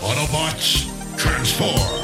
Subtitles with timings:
[0.00, 1.96] Autobots, transform!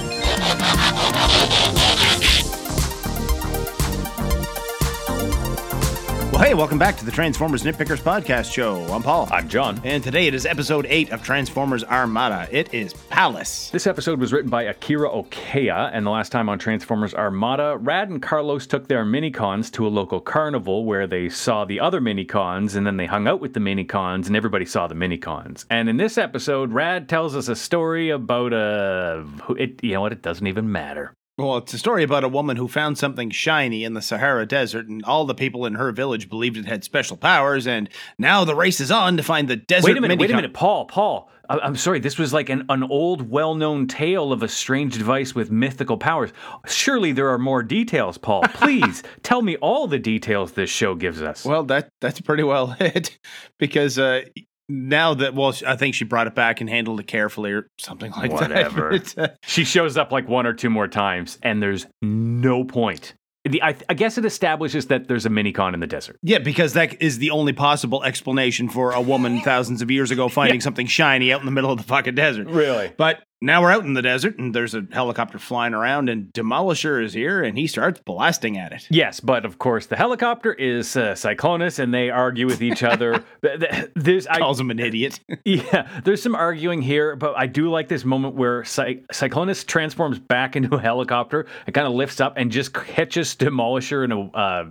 [6.43, 8.85] Hey, welcome back to the Transformers Nitpickers Podcast Show.
[8.93, 9.29] I'm Paul.
[9.31, 9.81] I'm John.
[9.85, 12.49] And today it is episode 8 of Transformers Armada.
[12.51, 13.71] It is Palace.
[13.71, 18.09] This episode was written by Akira Okeya, and the last time on Transformers Armada, Rad
[18.09, 22.75] and Carlos took their minicons to a local carnival where they saw the other minicons,
[22.75, 25.65] and then they hung out with the minicons, and everybody saw the minicons.
[25.71, 29.53] And in this episode, Rad tells us a story about uh, a.
[29.53, 30.11] It, you know what?
[30.11, 31.15] It doesn't even matter.
[31.39, 34.87] Well, it's a story about a woman who found something shiny in the Sahara Desert,
[34.89, 38.55] and all the people in her village believed it had special powers, and now the
[38.55, 41.31] race is on to find the desert Wait a minute, wait a minute, Paul, Paul.
[41.49, 44.99] I- I'm sorry, this was like an, an old, well known tale of a strange
[44.99, 46.33] device with mythical powers.
[46.67, 48.43] Surely there are more details, Paul.
[48.55, 51.47] Please tell me all the details this show gives us.
[51.47, 53.19] Well, that that's pretty well it,
[53.59, 54.23] because uh,
[54.69, 58.11] now that well, I think she brought it back and handled it carefully or something
[58.13, 58.91] like Whatever.
[58.91, 58.95] that.
[59.03, 63.15] It's, uh, she shows up like one or two more times, and there's no point.
[63.45, 66.17] The, I, I guess it establishes that there's a minicon in the desert.
[66.23, 70.29] yeah, because that is the only possible explanation for a woman thousands of years ago
[70.29, 72.47] finding something shiny out in the middle of the fucking desert.
[72.47, 72.93] Really?
[72.97, 77.03] But now we're out in the desert and there's a helicopter flying around and Demolisher
[77.05, 78.87] is here and he starts blasting at it.
[78.91, 83.23] Yes, but of course the helicopter is uh, Cyclonus, and they argue with each other.
[83.43, 85.21] Th- th- there's I, Calls him an idiot.
[85.45, 90.19] Yeah, there's some arguing here, but I do like this moment where Cy- Cyclonus transforms
[90.21, 91.47] back into a helicopter.
[91.67, 94.65] It kind of lifts up and just catches Demolisher in a uh,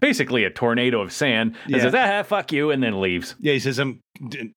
[0.00, 1.82] basically a tornado of sand and Yeah.
[1.82, 3.36] says, "Ah, fuck you," and then leaves.
[3.40, 4.00] yeah, he says, I'm,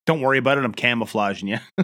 [0.05, 0.65] don't worry about it.
[0.65, 1.57] I'm camouflaging you.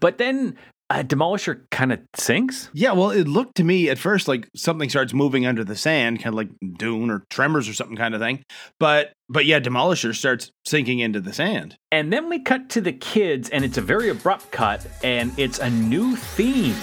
[0.00, 0.56] but then
[0.88, 2.70] uh, Demolisher kind of sinks.
[2.72, 6.22] yeah, well, it looked to me at first like something starts moving under the sand,
[6.22, 6.48] kind of like
[6.78, 8.44] Dune or Tremors or something kind of thing.
[8.78, 11.76] But, but yeah, Demolisher starts sinking into the sand.
[11.90, 15.58] And then we cut to the kids, and it's a very abrupt cut, and it's
[15.58, 16.76] a new theme.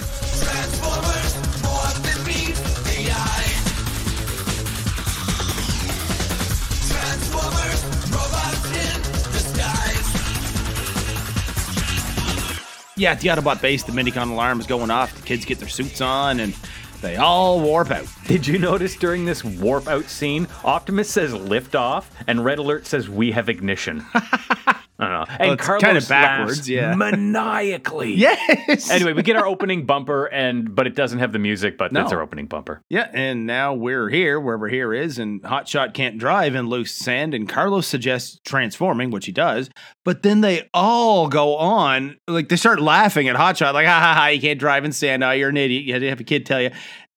[12.96, 15.14] Yeah, at the Autobot base, the Minicon alarm is going off.
[15.14, 16.54] The kids get their suits on and
[17.00, 18.06] they all warp out.
[18.26, 22.86] Did you notice during this warp out scene, Optimus says lift off, and Red Alert
[22.86, 24.04] says we have ignition?
[25.04, 25.36] I don't know.
[25.40, 26.94] And it's Carlos kinda backwards, laughs yeah.
[26.94, 28.14] maniacally.
[28.24, 28.90] Yes.
[28.90, 32.12] Anyway, we get our opening bumper, and but it doesn't have the music, but that's
[32.12, 32.80] our opening bumper.
[32.88, 37.34] Yeah, and now we're here, wherever here is, and Hotshot can't drive in loose sand,
[37.34, 39.68] and Carlos suggests transforming, which he does,
[40.04, 44.14] but then they all go on, like they start laughing at Hotshot, like, ha ha
[44.14, 46.24] ha, you can't drive in sand, oh, you're an idiot, you had to have a
[46.24, 46.70] kid tell you.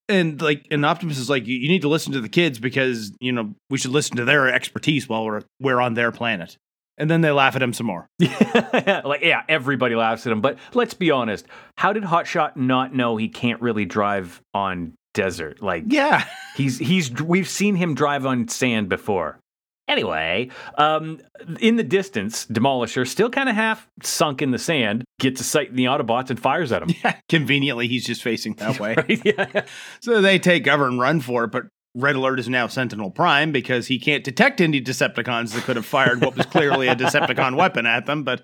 [0.09, 3.11] And like, and Optimus is like, you you need to listen to the kids because
[3.19, 6.57] you know we should listen to their expertise while we're we're on their planet.
[6.97, 8.07] And then they laugh at him some more.
[8.19, 10.41] like, yeah, everybody laughs at him.
[10.41, 11.45] But let's be honest.
[11.77, 15.61] How did Hotshot not know he can't really drive on desert?
[15.61, 16.25] Like, Yeah,
[16.55, 19.39] He's he's we've seen him drive on sand before.
[19.87, 21.21] Anyway, um,
[21.61, 25.69] in the distance, Demolisher, still kind of half sunk in the sand, gets a sight
[25.69, 27.13] in the Autobots and fires at him.
[27.29, 28.95] conveniently he's just facing that way.
[28.95, 29.21] Right?
[29.23, 29.65] Yeah.
[30.01, 33.51] So they take cover and run for it, but Red Alert is now Sentinel Prime
[33.51, 37.55] because he can't detect any Decepticons that could have fired what was clearly a Decepticon
[37.57, 38.23] weapon at them.
[38.23, 38.43] But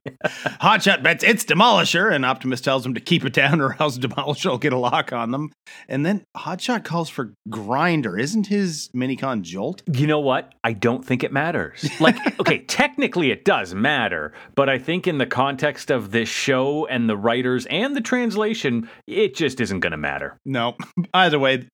[0.62, 4.50] Hotshot bets it's Demolisher, and Optimus tells him to keep it down or else Demolisher
[4.50, 5.52] will get a lock on them.
[5.88, 8.18] And then Hotshot calls for Grinder.
[8.18, 9.84] Isn't his Minicon Jolt?
[9.92, 10.54] You know what?
[10.64, 11.90] I don't think it matters.
[12.00, 16.88] Like, okay, technically it does matter, but I think in the context of this show
[16.88, 20.38] and the writers and the translation, it just isn't going to matter.
[20.46, 20.76] No.
[21.14, 21.68] Either way,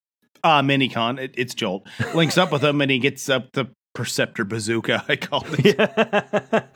[0.43, 4.45] uh, Minicon, it, it's Jolt, links up with him and he gets up the Perceptor
[4.45, 5.75] Bazooka, I call it.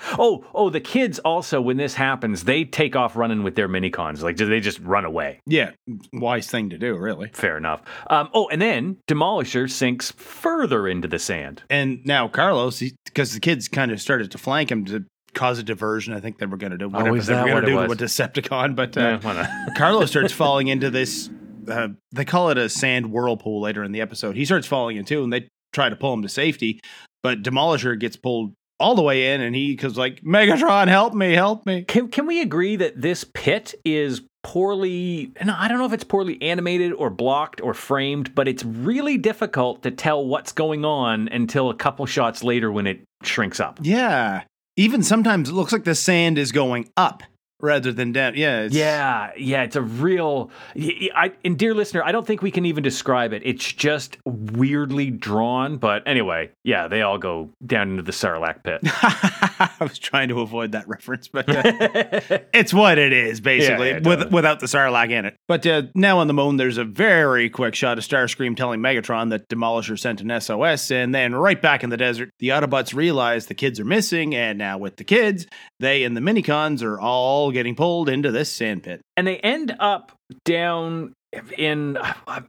[0.20, 4.22] oh, oh, the kids also, when this happens, they take off running with their minicons.
[4.22, 5.40] Like, do they just run away.
[5.46, 5.72] Yeah,
[6.12, 7.30] wise thing to do, really.
[7.34, 7.82] Fair enough.
[8.10, 11.64] Um, oh, and then Demolisher sinks further into the sand.
[11.70, 15.64] And now Carlos, because the kids kind of started to flank him to cause a
[15.64, 16.14] diversion.
[16.14, 18.00] I think they were going to do whatever Oh, they were going to do with
[18.00, 18.76] Decepticon.
[18.76, 19.76] But uh, not?
[19.76, 21.30] Carlos starts falling into this.
[21.70, 24.36] Uh, they call it a sand whirlpool later in the episode.
[24.36, 26.80] He starts falling in too, and they try to pull him to safety.
[27.22, 31.34] But Demolisher gets pulled all the way in, and he goes like, "Megatron, help me,
[31.34, 35.86] help me!" Can, can we agree that this pit is poorly, no, I don't know
[35.86, 40.52] if it's poorly animated or blocked or framed, but it's really difficult to tell what's
[40.52, 43.80] going on until a couple shots later when it shrinks up.
[43.82, 44.44] Yeah.
[44.76, 47.24] Even sometimes it looks like the sand is going up.
[47.64, 48.36] Rather than down.
[48.36, 50.52] Yeah, it's, Yeah, yeah, it's a real.
[50.76, 53.42] I, and dear listener, I don't think we can even describe it.
[53.46, 55.78] It's just weirdly drawn.
[55.78, 58.82] But anyway, yeah, they all go down into the Sarlacc pit.
[58.84, 61.62] I was trying to avoid that reference, but uh,
[62.54, 65.36] it's what it is basically, Yeah, yeah, with, without the Sarlacc in it.
[65.48, 69.30] But uh, now on the moon, there's a very quick shot of Starscream telling Megatron
[69.30, 73.46] that Demolisher sent an SOS, and then right back in the desert, the Autobots realize
[73.46, 75.48] the kids are missing, and now with the kids,
[75.80, 79.02] they and the Minicons are all getting pulled into this sand pit.
[79.16, 80.12] and they end up
[80.46, 81.14] down
[81.58, 81.98] in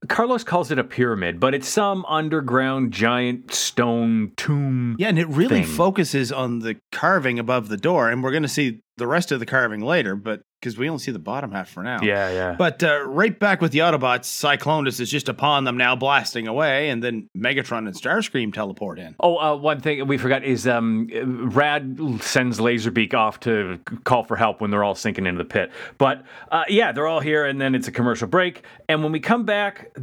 [0.09, 4.97] Carlos calls it a pyramid, but it's some underground giant stone tomb.
[4.99, 5.65] Yeah, and it really Thing.
[5.65, 9.41] focuses on the carving above the door, and we're going to see the rest of
[9.41, 11.99] the carving later, but because we only see the bottom half for now.
[12.01, 12.55] yeah, yeah.
[12.57, 16.89] But uh, right back with the Autobots, Cyclonus is just upon them now, blasting away,
[16.89, 19.15] and then Megatron and Starscream teleport in.
[19.21, 21.09] Oh, uh, one thing we forgot is um,
[21.53, 25.71] Rad sends Laserbeak off to call for help when they're all sinking into the pit.
[25.99, 28.63] But uh, yeah, they're all here, and then it's a commercial break.
[28.89, 29.97] And when we come back,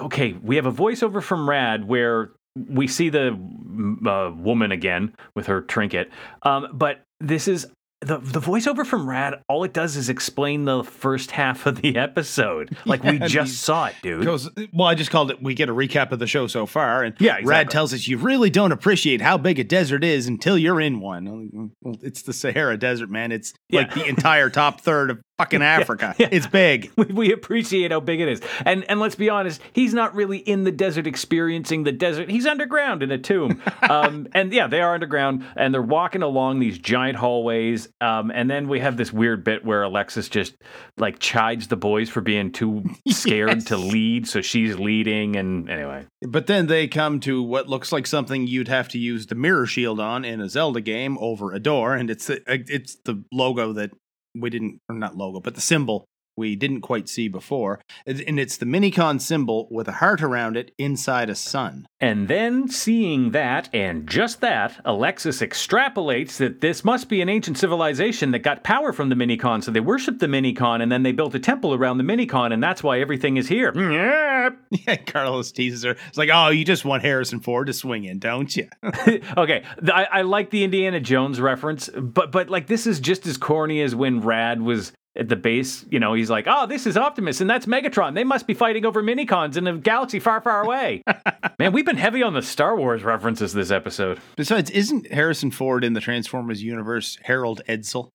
[0.00, 2.30] okay, we have a voiceover from Rad where
[2.68, 6.10] we see the mm, uh, woman again with her trinket.
[6.42, 7.66] Um, but this is.
[8.00, 11.96] The, the voiceover from Rad, all it does is explain the first half of the
[11.96, 12.76] episode.
[12.84, 14.26] Like we just saw it, dude.
[14.26, 15.42] Goes, well, I just called it.
[15.42, 18.18] We get a recap of the show so far, and Yeah, Rad tells us you
[18.18, 21.70] really don't appreciate how big a desert is until you're in one.
[21.80, 23.32] Well, it's the Sahara Desert, man.
[23.32, 24.02] It's like Yeah.
[24.02, 26.14] the entire top third of fucking Africa.
[26.18, 26.28] yeah.
[26.30, 26.90] It's big.
[26.96, 28.40] we, we appreciate how big it is.
[28.64, 32.30] And and let's be honest, he's not really in the desert experiencing the desert.
[32.30, 33.62] He's underground in a tomb.
[33.84, 37.88] Um, and yeah, they are underground and they're walking along these giant hallways.
[38.00, 40.54] Um, and then we have this weird bit where Alexis just
[40.96, 43.64] like chides the boys for being too scared Yes.
[43.64, 46.06] to lead, so she's leading and anyway.
[46.26, 49.66] But then they come to what looks like something you'd have to use the mirror
[49.66, 53.90] shield on in a Zelda game over a door, and it's it's the logo that
[54.34, 58.56] we didn't, or not logo, but the symbol we didn't quite see before, and it's
[58.56, 61.86] the Minicon symbol with a heart around it inside a sun.
[62.00, 67.58] And then, seeing that and just that, Alexis extrapolates that this must be an ancient
[67.58, 69.62] civilization that got power from the Minicon.
[69.64, 72.62] So they worshiped the Minicon and then they built a temple around the Minicon, and
[72.62, 73.72] that's why everything is here.
[73.72, 74.58] Mm, yep.
[74.86, 75.96] Yeah, Carlos teases her.
[76.08, 78.68] It's like, oh, you just want Harrison Ford to swing in, don't you?
[79.36, 83.36] okay, I, I like the Indiana Jones reference, but but like this is just as
[83.36, 85.84] corny as when Rad was at the base.
[85.90, 88.14] You know, he's like, "Oh, this is Optimus, and that's Megatron.
[88.14, 91.02] They must be fighting over minicons in a galaxy far, far away."
[91.58, 94.20] Man, we've been heavy on the Star Wars references this episode.
[94.36, 98.08] Besides, isn't Harrison Ford in the Transformers universe Harold Edsel?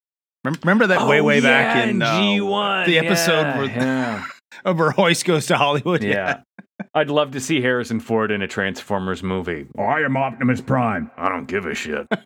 [0.44, 4.25] Remember, remember that way, way back Oh, in uh, G1, the episode yeah, where, yeah.
[4.74, 6.02] where Hoist goes to Hollywood.
[6.04, 6.42] yeah.
[6.94, 9.68] I'd love to see Harrison Ford in a Transformers movie.
[9.78, 11.12] I am Optimus Prime.
[11.18, 12.07] I don't give a shit.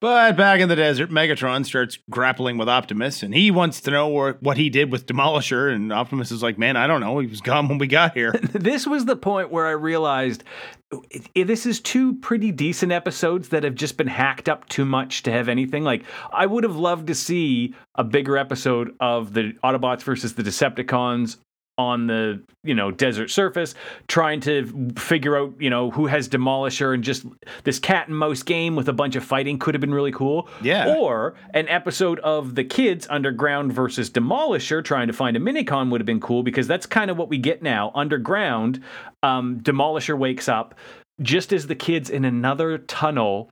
[0.00, 4.32] But back in the desert, Megatron starts grappling with Optimus, and he wants to know
[4.40, 5.74] what he did with Demolisher.
[5.74, 7.18] And Optimus is like, "Man, I don't know.
[7.18, 10.42] He was gone when we got here." this was the point where I realized
[11.34, 15.32] this is two pretty decent episodes that have just been hacked up too much to
[15.32, 15.84] have anything.
[15.84, 20.42] Like, I would have loved to see a bigger episode of the Autobots versus the
[20.42, 21.36] Decepticons
[21.80, 23.74] on the you know desert surface
[24.06, 27.24] trying to figure out you know who has demolisher and just
[27.64, 30.48] this cat and mouse game with a bunch of fighting could have been really cool.
[30.62, 30.94] Yeah.
[30.94, 36.00] or an episode of the kids underground versus demolisher trying to find a minicon would
[36.00, 37.90] have been cool because that's kind of what we get now.
[37.94, 38.82] Underground
[39.22, 40.74] um, demolisher wakes up
[41.22, 43.48] just as the kids in another tunnel.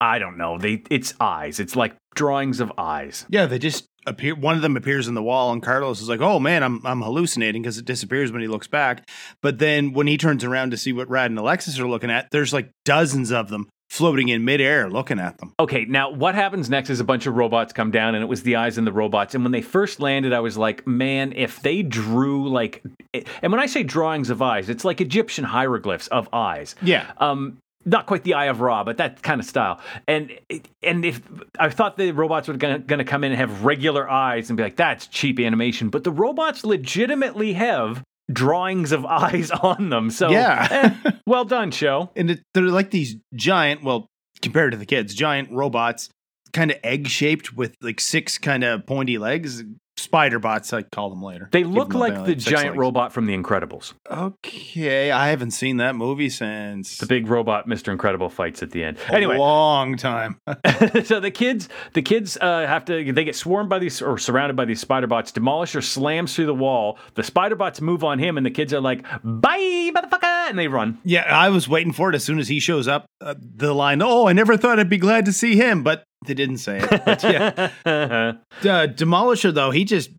[0.00, 0.58] I don't know.
[0.58, 1.60] They it's eyes.
[1.60, 3.26] It's like drawings of eyes.
[3.28, 4.34] Yeah, they just appear.
[4.34, 7.02] One of them appears in the wall, and Carlos is like, "Oh man, I'm I'm
[7.02, 9.08] hallucinating because it disappears when he looks back."
[9.42, 12.28] But then when he turns around to see what Rad and Alexis are looking at,
[12.30, 15.54] there's like dozens of them floating in midair, looking at them.
[15.58, 18.42] Okay, now what happens next is a bunch of robots come down, and it was
[18.42, 19.34] the eyes in the robots.
[19.34, 22.82] And when they first landed, I was like, man, if they drew like,
[23.14, 26.74] and when I say drawings of eyes, it's like Egyptian hieroglyphs of eyes.
[26.82, 27.10] Yeah.
[27.18, 27.58] Um,
[27.88, 29.80] not quite the Eye of Ra, but that kind of style.
[30.06, 30.38] And
[30.82, 31.20] and if
[31.58, 34.62] I thought the robots were gonna, gonna come in and have regular eyes and be
[34.62, 40.10] like, that's cheap animation, but the robots legitimately have drawings of eyes on them.
[40.10, 40.68] So Yeah.
[41.04, 42.10] eh, well done, show.
[42.16, 44.06] and it, they're like these giant well
[44.42, 46.08] compared to the kids giant robots
[46.52, 49.62] kind of egg shaped with like six kind of pointy legs
[50.08, 52.78] spider bots i call them later They Give look like the giant legs.
[52.78, 53.92] robot from The Incredibles.
[54.10, 57.92] okay i haven't seen that movie since The big robot Mr.
[57.92, 58.96] Incredible fights at the end.
[59.10, 60.40] a Anyway, long time
[61.04, 63.12] so the kids, the kids uh, have to.
[63.12, 65.30] They get swarmed by these or surrounded by these spider bots.
[65.32, 66.98] Demolisher slams through the wall.
[67.14, 70.68] The spider bots move on him, and the kids are like, "Bye, motherfucker!" and they
[70.68, 70.96] run.
[71.04, 74.00] yeah i was waiting for it as soon as he shows up uh, the line
[74.00, 77.04] oh i never thought i'd be glad to see him but They didn't say it,
[77.04, 77.70] but yeah.
[77.86, 78.32] uh,
[78.62, 80.10] Demolisher though, he just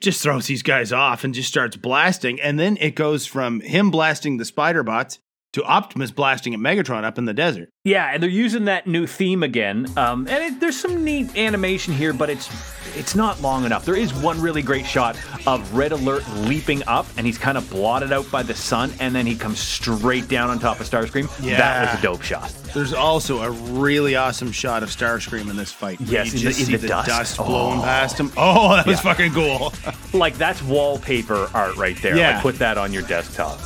[0.00, 3.90] just throws these guys off and just starts blasting, and then it goes from him
[3.90, 5.18] blasting the spider bots
[5.52, 7.68] to Optimus blasting at Megatron up in the desert.
[7.84, 9.86] Yeah, and they're using that new theme again.
[9.98, 12.48] Um, and it, there's some neat animation here, but it's
[12.96, 13.84] it's not long enough.
[13.84, 15.16] There is one really great shot
[15.46, 19.14] of Red Alert leaping up, and he's kind of blotted out by the sun, and
[19.14, 21.28] then he comes straight down on top of Starscream.
[21.44, 21.56] Yeah.
[21.58, 22.50] That was a dope shot.
[22.74, 26.00] There's also a really awesome shot of Starscream in this fight.
[26.00, 27.36] Yes, you in just the- see the dust.
[27.36, 27.82] blowing Oh.
[27.82, 28.30] past him.
[28.36, 29.12] Oh, that was Yeah.
[29.12, 29.72] fucking cool.
[30.14, 32.14] Like that's wallpaper art right there.
[32.16, 32.34] Yeah.
[32.34, 33.58] Like put that on your desktop.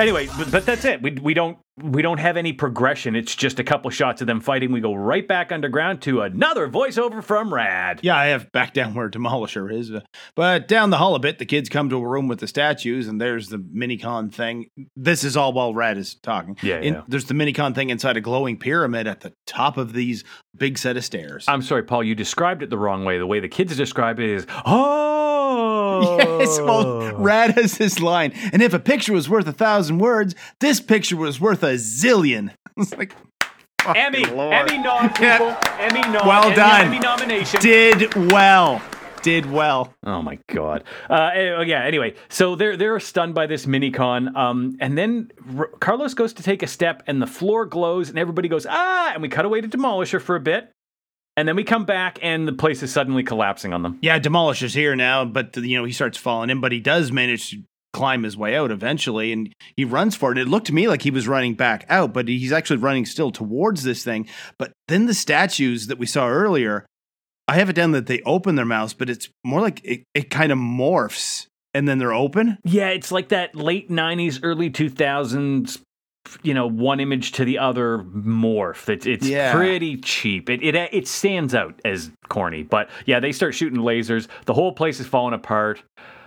[0.00, 1.02] Anyway, but, but that's it.
[1.02, 3.14] We, we don't we don't have any progression.
[3.16, 4.72] It's just a couple shots of them fighting.
[4.72, 8.00] We go right back underground to another voiceover from Rad.
[8.02, 9.90] Yeah, I have back down where Demolisher is.
[9.90, 10.00] Uh,
[10.34, 13.08] But down the hall a bit, the kids come to a room with the statues,
[13.08, 14.68] and there's the minicon thing.
[14.96, 16.56] This is all while Rad is talking.
[16.62, 17.02] Yeah, In- yeah.
[17.08, 20.24] There's the minicon thing inside a glowing pyramid at the top of these
[20.56, 21.44] big set of stairs.
[21.48, 22.04] I'm sorry, Paul.
[22.04, 23.18] You described it the wrong way.
[23.18, 25.09] The way the kids describe it is, oh,
[26.00, 30.34] Yes, well, Rad has this line, and if a picture was worth a thousand words,
[30.60, 32.50] this picture was worth a zillion.
[32.76, 33.14] It's like
[33.82, 34.54] fucking Emmy, Lord.
[34.54, 35.76] Emmy nom, people, Yeah.
[35.80, 36.86] Emmy nom, Well Emmy, done.
[36.86, 37.60] Emmy nomination.
[37.60, 38.80] did well,
[39.22, 39.92] did well.
[40.04, 40.84] Oh my god.
[41.10, 41.84] Uh, eh, yeah.
[41.84, 46.42] Anyway, so they're they're stunned by this minicon, um, and then R- Carlos goes to
[46.42, 49.60] take a step, and the floor glows, and everybody goes ah, and we cut away
[49.60, 50.70] to Demolisher for a bit,
[51.36, 53.98] and then we come back, and the place is suddenly collapsing on them.
[54.02, 57.50] Yeah, Demolisher's here now, but you know he starts falling in, but he does manage
[57.50, 60.38] to climb his way out eventually, and he runs for it.
[60.38, 63.30] It looked to me like he was running back out, but he's actually running still
[63.30, 64.28] towards this thing.
[64.58, 66.86] But then the statues that we saw earlier,
[67.48, 70.30] I have it down that they open their mouths, but it's more like it, it
[70.30, 72.58] kind of morphs and then they're open.
[72.64, 75.80] Yeah, it's like that late '90s, early 2000s.
[76.42, 78.88] You know, one image to the other morph.
[78.88, 79.52] It's it's Yeah.
[79.54, 80.48] pretty cheap.
[80.50, 84.28] It, it it stands out as corny, but yeah, they start shooting lasers.
[84.44, 85.82] The whole place is falling apart.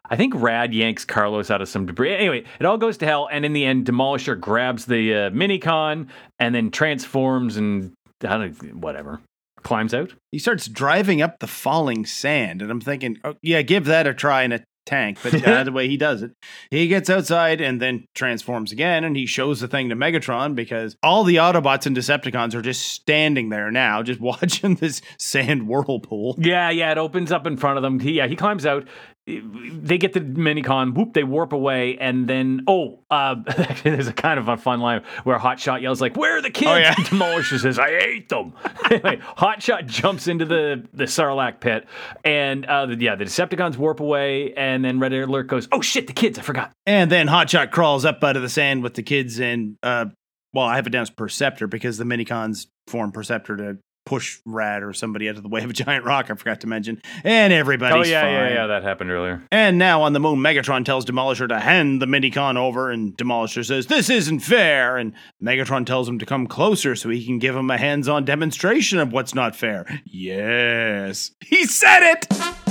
[0.10, 2.14] I think Rad yanks Carlos out of some debris.
[2.14, 6.08] Anyway, it all goes to hell, and in the end, Demolisher grabs the uh, minicon
[6.40, 9.22] and then transforms and I don't whatever
[9.64, 10.12] climbs out.
[10.32, 14.14] He starts driving up the falling sand, and I'm thinking, oh, yeah, give that a
[14.14, 15.20] try in a tank.
[15.24, 16.32] But uh, the way he does it,
[16.70, 20.96] he gets outside and then transforms again, and he shows the thing to Megatron because
[21.04, 26.36] all the Autobots and Decepticons are just standing there now, just watching this sand whirlpool.
[26.38, 28.00] Yeah, yeah, it opens up in front of them.
[28.00, 28.88] He, yeah, he climbs out.
[29.26, 33.36] They get the minicon, whoop, they warp away, and then oh, uh,
[33.84, 36.70] there's a kind of a fun line where Hotshot yells like, "Where are the kids?"
[36.70, 36.94] Oh, yeah.
[36.98, 38.54] And Demolisher says, "I ate them."
[38.92, 41.88] anyway, Hotshot jumps into the the Sarlacc pit,
[42.26, 46.08] and uh, the, yeah, the Decepticons warp away, and then Red Alert goes, "Oh shit,
[46.08, 46.38] the kids!
[46.38, 49.78] I forgot." And then Hotshot crawls up out of the sand with the kids and,
[49.84, 50.06] uh,
[50.54, 54.84] well, I have it down as Perceptor because the minicons form Perceptor to push Rad
[54.84, 56.30] or somebody out of the way of a giant rock.
[56.30, 59.44] I forgot to mention, and everybody's oh yeah, yeah, yeah, that happened earlier.
[59.52, 63.66] And now on the moon, Megatron tells Demolisher to hand the minicon over, and Demolisher
[63.66, 64.98] says, This isn't fair.
[64.98, 68.26] And Megatron tells him to come closer so he can give him a hands on
[68.26, 69.86] demonstration of what's not fair.
[70.06, 72.63] Yes, he said it!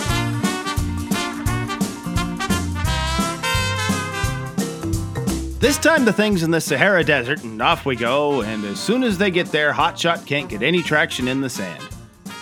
[5.63, 8.43] This time the thing's in the Sahara Desert, and off we go.
[8.43, 11.81] And as soon as they get there, Hotshot can't get any traction in the sand.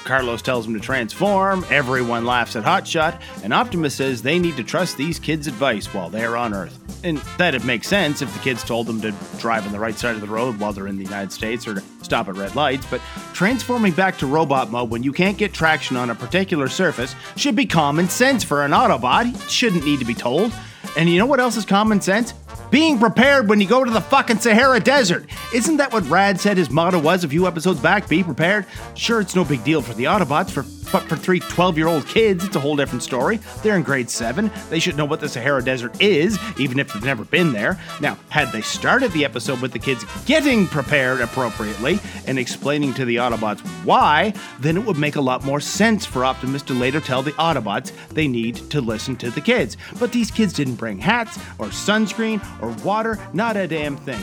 [0.05, 4.65] Carlos tells him to transform, everyone laughs at Hotshot, and Optimus says they need to
[4.65, 6.79] trust these kids' advice while they're on Earth.
[7.05, 10.15] And that'd make sense if the kids told them to drive on the right side
[10.15, 12.87] of the road while they're in the United States or to stop at red lights,
[12.87, 13.03] but
[13.35, 17.55] transforming back to robot mode when you can't get traction on a particular surface should
[17.55, 19.35] be common sense for an Autobot.
[19.35, 20.55] It shouldn't need to be told.
[20.97, 22.33] And you know what else is common sense?
[22.71, 25.27] Being prepared when you go to the fucking Sahara Desert.
[25.53, 28.09] Isn't that what Rad said his motto was a few episodes back?
[28.09, 28.65] Be prepared.
[28.95, 32.07] Sure, it's no big deal for the Autobots, for but for three 12 year old
[32.07, 33.39] kids, it's a whole different story.
[33.63, 34.51] They're in grade 7.
[34.69, 37.81] They should know what the Sahara Desert is, even if they've never been there.
[38.01, 43.05] Now, had they started the episode with the kids getting prepared appropriately and explaining to
[43.05, 47.01] the Autobots why, then it would make a lot more sense for Optimus to later
[47.01, 49.77] tell the Autobots they need to listen to the kids.
[49.99, 54.23] But these kids didn't bring hats or sunscreen or water, not a damn thing.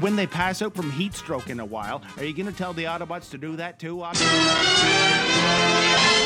[0.00, 2.72] When they pass out from heat stroke in a while, are you going to tell
[2.72, 3.96] the Autobots to do that too,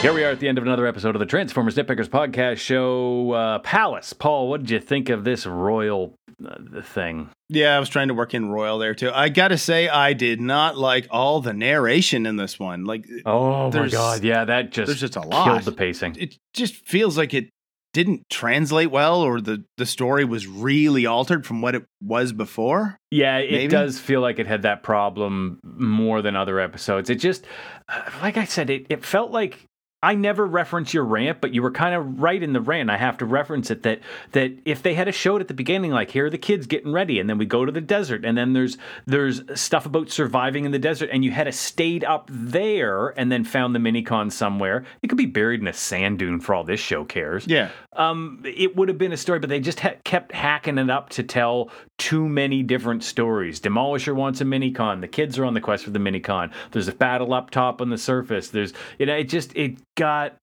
[0.03, 3.33] Here we are at the end of another episode of the Transformers Nitpickers podcast show.
[3.33, 6.15] Uh, Palace, Paul, what did you think of this royal
[6.47, 7.31] uh, thing?
[7.49, 9.11] Yeah, I was trying to work in Royal there too.
[9.11, 12.85] I gotta say, I did not like all the narration in this one.
[12.85, 15.47] Like, Oh my There's- god, yeah, that just there's just a lot.
[15.47, 16.17] killed the pacing.
[16.19, 17.49] it just feels like it
[17.93, 22.99] didn't translate well or the the story was really altered from what it was before.
[23.11, 23.71] Yeah, it Maybe?
[23.71, 27.11] does feel like it had that problem more than other episodes.
[27.11, 27.45] It just,
[27.89, 29.67] uh, like I said, it, it felt like
[30.03, 32.89] I never reference your rant, but you were kind of right in the rant.
[32.89, 34.01] I have to reference it that
[34.33, 36.91] that if they had a show at the beginning, like here are the kids getting
[36.93, 40.65] ready, and then we go to the desert, and then there's there's stuff about surviving
[40.65, 44.33] in the desert, and you had a stayed up there and then found the minicon
[44.33, 44.85] somewhere.
[45.03, 47.69] It could be buried in a sand dune for all this show cares Yeah.
[47.95, 51.11] um, it would have been a story, but they just ha- kept hacking it up
[51.11, 53.61] to tell too many different stories.
[53.61, 55.03] Demolisher wants a minicon.
[55.03, 56.51] The kids are on the quest for the minicon.
[56.71, 58.49] There's a battle up top on the surface.
[58.49, 60.37] There's, you know, it just it got,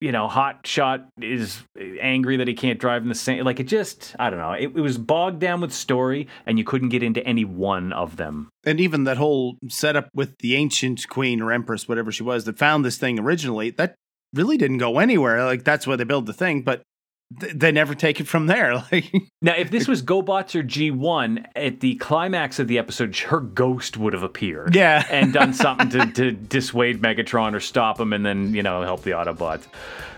[0.00, 1.62] you know, Hot Shot is
[2.00, 3.44] angry that he can't drive in the same.
[3.44, 4.52] Like it just, I don't know.
[4.52, 8.16] It, it was bogged down with story, and you couldn't get into any one of
[8.16, 8.48] them.
[8.64, 12.58] And even that whole setup with the ancient queen or empress, whatever she was, that
[12.58, 13.94] found this thing originally, that
[14.34, 15.44] really didn't go anywhere.
[15.44, 16.82] Like that's where they build the thing, but
[17.30, 18.84] they never take it from there.
[18.92, 23.40] Like Now, if this was GoBots or G1, at the climax of the episode, her
[23.40, 24.74] ghost would have appeared.
[24.74, 25.04] Yeah.
[25.10, 29.02] and done something to, to dissuade Megatron or stop him and then, you know, help
[29.02, 29.66] the Autobots.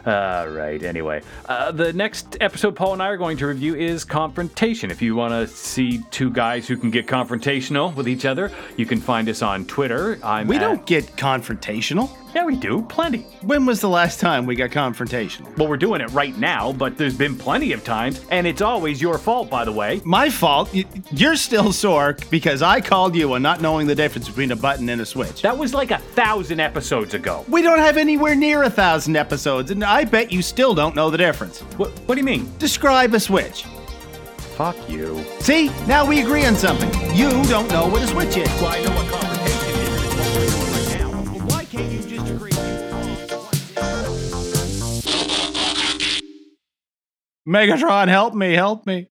[0.05, 1.21] Uh, right, anyway.
[1.47, 4.91] Uh, the next episode Paul and I are going to review is Confrontation.
[4.93, 8.87] If you want to see two guys who can get confrontational with each other, you
[8.87, 10.19] can find us on Twitter.
[10.23, 12.09] I'm we at- don't get confrontational.
[12.37, 12.83] Yeah, we do.
[12.83, 13.21] Plenty.
[13.41, 15.57] When was the last time we got confrontational?
[15.57, 19.01] Well, we're doing it right now, but there's been plenty of times, and it's always
[19.01, 20.03] your fault, by the way.
[20.05, 20.69] My fault.
[20.75, 24.57] Y- You're still sore because I called you on not knowing the difference between a
[24.57, 25.41] button and a switch.
[25.41, 27.43] That was like a thousand episodes ago.
[27.49, 31.09] We don't have anywhere near a thousand episodes, and I bet you still don't know
[31.09, 31.61] the difference.
[31.79, 32.53] What, what do you mean?
[32.59, 33.63] Describe a switch.
[34.59, 35.25] Fuck you.
[35.41, 36.91] See, now we agree on something.
[37.17, 38.49] You don't know what a switch is.
[38.61, 39.26] Well, I know what
[47.47, 49.09] Megatron, help me, help me.